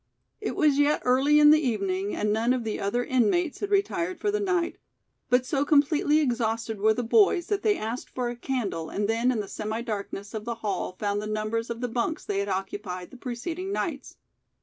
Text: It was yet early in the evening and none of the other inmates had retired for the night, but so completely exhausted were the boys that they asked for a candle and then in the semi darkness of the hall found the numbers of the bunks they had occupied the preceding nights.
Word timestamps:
It 0.39 0.55
was 0.55 0.79
yet 0.79 1.03
early 1.05 1.39
in 1.39 1.51
the 1.51 1.59
evening 1.61 2.15
and 2.15 2.33
none 2.33 2.53
of 2.53 2.63
the 2.63 2.79
other 2.79 3.03
inmates 3.03 3.59
had 3.59 3.69
retired 3.69 4.19
for 4.19 4.31
the 4.31 4.39
night, 4.39 4.79
but 5.29 5.45
so 5.45 5.63
completely 5.63 6.21
exhausted 6.21 6.79
were 6.81 6.95
the 6.95 7.03
boys 7.03 7.45
that 7.49 7.61
they 7.61 7.77
asked 7.77 8.09
for 8.09 8.27
a 8.27 8.35
candle 8.35 8.89
and 8.89 9.07
then 9.07 9.31
in 9.31 9.41
the 9.41 9.47
semi 9.47 9.83
darkness 9.83 10.33
of 10.33 10.43
the 10.43 10.55
hall 10.65 10.93
found 10.97 11.21
the 11.21 11.27
numbers 11.27 11.69
of 11.69 11.81
the 11.81 11.87
bunks 11.87 12.25
they 12.25 12.39
had 12.39 12.49
occupied 12.49 13.11
the 13.11 13.17
preceding 13.17 13.71
nights. 13.71 14.15